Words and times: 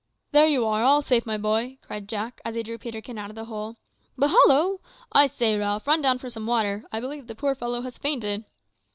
"There 0.31 0.47
you 0.47 0.65
are, 0.65 0.83
all 0.83 1.03
safe, 1.03 1.27
my 1.27 1.37
boy," 1.37 1.77
cried 1.83 2.09
Jack, 2.09 2.41
as 2.43 2.55
he 2.55 2.63
drew 2.63 2.79
Peterkin 2.79 3.19
out 3.19 3.29
of 3.29 3.35
the 3.35 3.45
hole. 3.45 3.75
"But 4.17 4.29
hollo! 4.33 4.81
I 5.11 5.27
say, 5.27 5.55
Ralph, 5.55 5.85
run 5.85 6.01
down 6.01 6.17
for 6.17 6.27
some 6.31 6.47
water; 6.47 6.83
I 6.91 6.99
believe 6.99 7.27
the 7.27 7.35
poor 7.35 7.53
fellow 7.53 7.83
has 7.83 7.99
fainted." 7.99 8.45